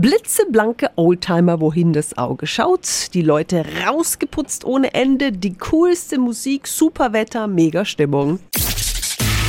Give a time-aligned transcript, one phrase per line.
[0.00, 3.12] Blitzeblanke Oldtimer, wohin das Auge schaut.
[3.14, 5.32] Die Leute rausgeputzt ohne Ende.
[5.32, 8.38] Die coolste Musik, super Wetter, mega Stimmung.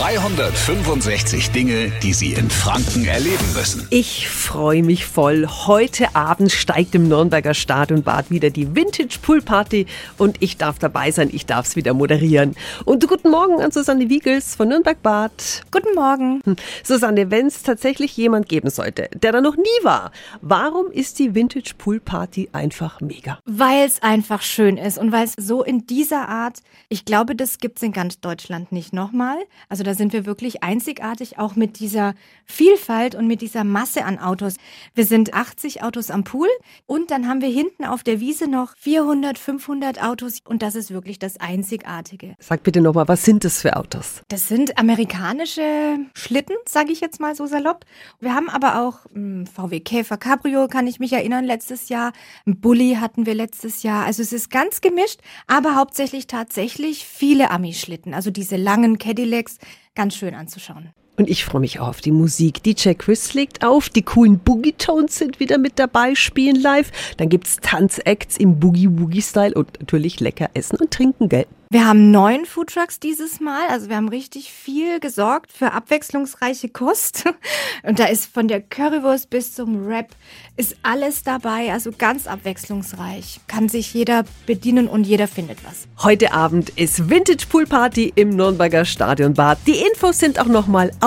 [0.00, 3.86] 365 Dinge, die Sie in Franken erleben müssen.
[3.90, 5.46] Ich freue mich voll.
[5.46, 9.84] Heute Abend steigt im Nürnberger Stadionbad wieder die Vintage Pool Party
[10.16, 11.28] und ich darf dabei sein.
[11.30, 12.56] Ich darf es wieder moderieren.
[12.86, 15.66] Und guten Morgen an Susanne Wiegels von Nürnberg Bad.
[15.70, 16.40] Guten Morgen.
[16.44, 16.56] Hm.
[16.82, 21.34] Susanne, wenn es tatsächlich jemand geben sollte, der da noch nie war, warum ist die
[21.34, 23.38] Vintage Pool Party einfach mega?
[23.44, 27.58] Weil es einfach schön ist und weil es so in dieser Art, ich glaube, das
[27.58, 29.36] gibt es in ganz Deutschland nicht nochmal.
[29.68, 34.20] Also da sind wir wirklich einzigartig, auch mit dieser Vielfalt und mit dieser Masse an
[34.20, 34.54] Autos.
[34.94, 36.46] Wir sind 80 Autos am Pool
[36.86, 40.92] und dann haben wir hinten auf der Wiese noch 400, 500 Autos und das ist
[40.92, 42.36] wirklich das Einzigartige.
[42.38, 44.22] Sag bitte nochmal, was sind das für Autos?
[44.28, 47.84] Das sind amerikanische Schlitten, sage ich jetzt mal so salopp.
[48.20, 52.12] Wir haben aber auch hm, VW Käfer Cabrio, kann ich mich erinnern, letztes Jahr.
[52.46, 54.04] Ein Bulli hatten wir letztes Jahr.
[54.04, 58.14] Also es ist ganz gemischt, aber hauptsächlich tatsächlich viele Ami-Schlitten.
[58.14, 59.58] Also diese langen Cadillacs,
[59.94, 60.90] ganz schön anzuschauen.
[61.16, 62.62] Und ich freue mich auch auf die Musik.
[62.62, 66.90] DJ Chris legt auf, die coolen Boogie Tones sind wieder mit dabei, spielen live.
[67.18, 71.46] Dann gibt es Tanzacts im Boogie-Woogie-Style und natürlich lecker essen und trinken, gell?
[71.72, 73.68] Wir haben neun Foodtrucks dieses Mal.
[73.68, 77.26] Also wir haben richtig viel gesorgt für abwechslungsreiche Kost.
[77.84, 80.08] Und da ist von der Currywurst bis zum Wrap
[80.56, 81.72] ist alles dabei.
[81.72, 83.38] Also ganz abwechslungsreich.
[83.46, 85.86] Kann sich jeder bedienen und jeder findet was.
[86.02, 89.58] Heute Abend ist Vintage Pool Party im Nürnberger Stadionbad.
[89.68, 90.90] Die Infos sind auch nochmal